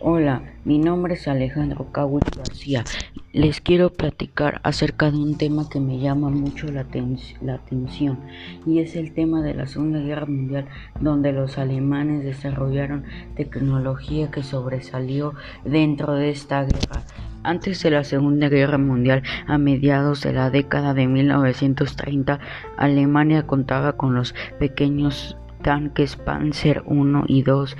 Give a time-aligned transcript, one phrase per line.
[0.00, 2.84] Hola, mi nombre es Alejandro Cawit García.
[3.32, 6.86] Les quiero platicar acerca de un tema que me llama mucho la,
[7.42, 8.20] la, atención
[8.64, 10.66] y es el tema de la Segunda Guerra Mundial
[11.00, 15.34] donde los alemanes desarrollaron tecnología que sobresalió
[15.64, 17.02] dentro de esta guerra.
[17.42, 22.38] Antes de la Segunda Guerra Mundial, a mediados de la década de 1930,
[22.76, 27.74] Alemania contaba con los pequeños tanques Panzer I y II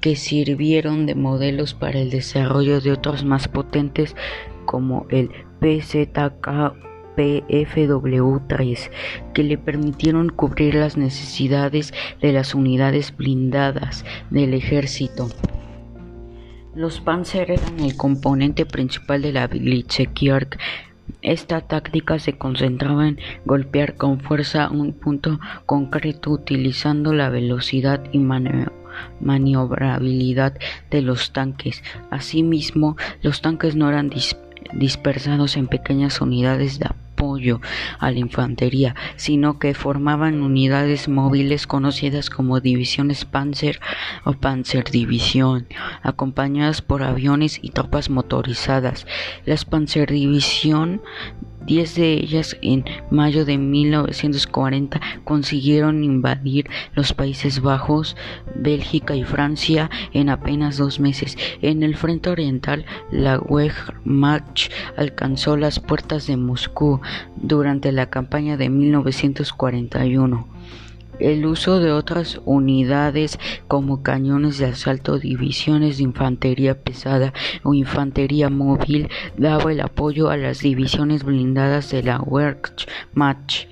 [0.00, 4.14] que sirvieron de modelos para el desarrollo de otros más potentes
[4.64, 5.30] como el
[5.60, 8.90] PZK PFW-3
[9.34, 15.28] que le permitieron cubrir las necesidades de las unidades blindadas del ejército.
[16.76, 20.58] Los Panzer eran el componente principal de la Blitzkrieg.
[21.22, 28.18] Esta táctica se concentraba en golpear con fuerza un punto concreto utilizando la velocidad y
[29.20, 30.58] maniobrabilidad
[30.90, 31.82] de los tanques.
[32.10, 34.10] Asimismo, los tanques no eran
[34.72, 37.60] dispersados en pequeñas unidades de apoyo
[37.98, 43.80] a la infantería, sino que formaban unidades móviles conocidas como divisiones Panzer
[44.24, 45.66] o Panzerdivisión,
[46.02, 49.06] acompañadas por aviones y tropas motorizadas.
[49.44, 51.02] Las Panzerdivisión
[51.68, 58.16] Diez de ellas en mayo de 1940 consiguieron invadir los Países Bajos,
[58.54, 61.36] Bélgica y Francia en apenas dos meses.
[61.60, 67.02] En el frente oriental, la Wehrmacht alcanzó las puertas de Moscú
[67.36, 70.48] durante la campaña de 1941.
[71.18, 77.32] El uso de otras unidades como cañones de asalto, divisiones de infantería pesada
[77.64, 83.66] o infantería móvil daba el apoyo a las divisiones blindadas de la Wehrmacht.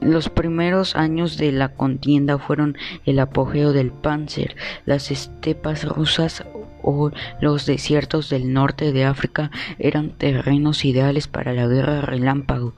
[0.00, 4.56] Los primeros años de la contienda fueron el apogeo del Panzer.
[4.86, 6.44] Las estepas rusas
[6.82, 12.74] o los desiertos del norte de África eran terrenos ideales para la guerra relámpago.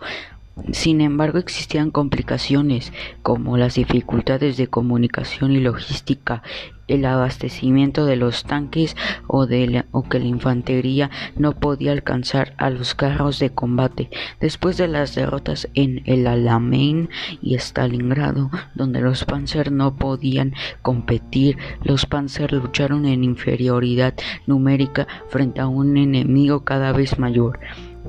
[0.73, 2.91] Sin embargo, existían complicaciones
[3.23, 6.43] como las dificultades de comunicación y logística,
[6.89, 8.97] el abastecimiento de los tanques
[9.27, 14.09] o, que la infantería no podía alcanzar a los carros de combate.
[14.41, 17.11] Después de las derrotas en el Alamein
[17.43, 24.15] y Stalingrado, donde los Panzer no podían competir, los Panzer lucharon en inferioridad
[24.47, 27.61] numérica frente a un enemigo cada vez mayor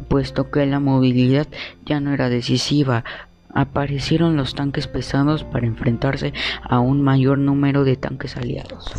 [0.07, 1.47] puesto que la movilidad
[1.85, 3.03] ya no era decisiva.
[3.53, 8.93] Aparecieron los tanques pesados para enfrentarse a un mayor número de tanques aliados.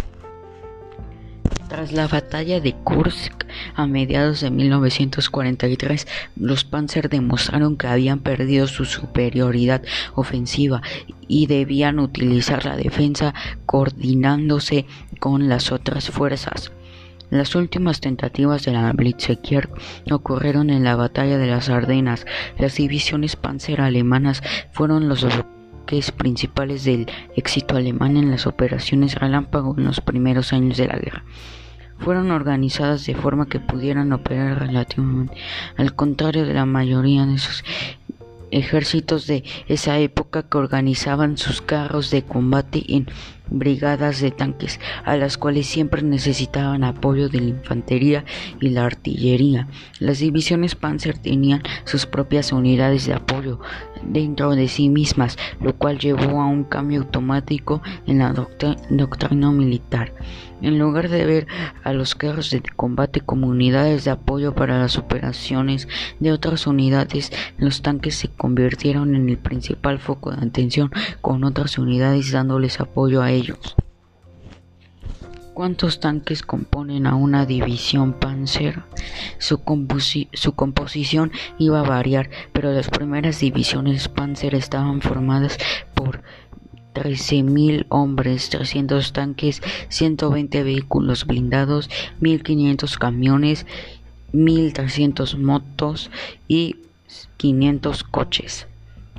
[1.69, 8.67] Tras la batalla de Kursk a mediados de 1943, los Panzer demostraron que habían perdido
[8.67, 9.83] su superioridad
[10.15, 10.81] ofensiva
[11.29, 13.35] y debían utilizar la defensa
[13.67, 14.87] coordinándose
[15.21, 16.73] con las otras fuerzas.
[17.31, 19.69] Las últimas tentativas de la Blitzkrieg
[20.11, 22.25] ocurrieron en la batalla de las Ardenas.
[22.59, 27.07] Las divisiones panzer alemanas fueron los bloques principales del
[27.37, 31.25] éxito alemán en las operaciones relámpago en los primeros años de la guerra.
[31.99, 35.37] Fueron organizadas de forma que pudieran operar relativamente,
[35.77, 37.65] al contrario de la mayoría de sus
[38.51, 43.09] ejércitos de esa época que organizaban sus carros de combate en
[43.51, 48.25] brigadas de tanques, a las cuales siempre necesitaban apoyo de la infantería
[48.61, 49.69] y la artillería.
[49.99, 53.61] Las divisiones Panzer tenían sus propias unidades de apoyo
[54.03, 60.13] dentro de sí mismas, lo cual llevó a un cambio automático en la doctrina militar.
[60.61, 61.47] En lugar de ver
[61.85, 65.87] a los carros de combate como unidades de apoyo para las operaciones
[66.19, 71.79] de otras unidades, los tanques se convirtieron en el principal foco de atención con otras
[71.79, 73.38] unidades dándoles apoyo a ellos.
[75.55, 78.83] ¿Cuántos tanques componen a una división Panzer?
[79.39, 79.61] Su,
[80.33, 85.59] su, composición iba a variar, pero las primeras divisiones Panzer estaban formadas
[85.95, 86.23] por
[86.95, 93.67] 13.000 hombres, 300 tanques, 120 vehículos blindados, 1.500 camiones,
[94.33, 96.11] 1.300 motos
[96.47, 96.77] y
[97.37, 98.69] 500 coches.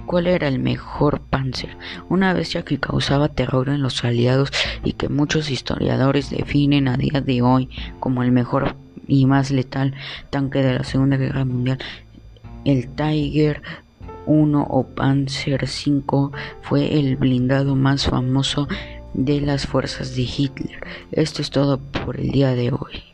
[0.10, 1.78] ¿Cuál era el mejor Panzer?
[2.10, 4.52] Una bestia que causaba terror en los aliados
[4.84, 7.70] y que muchos historiadores definen a día de hoy
[8.00, 8.76] como el mejor
[9.08, 9.94] y más letal
[10.32, 11.78] tanque de la Segunda Guerra Mundial.
[12.66, 13.62] El Tiger
[14.26, 18.68] 1 o Panzer V fue el blindado más famoso
[19.14, 20.88] de las fuerzas de Hitler.
[21.12, 23.09] Esto es todo por el día de hoy.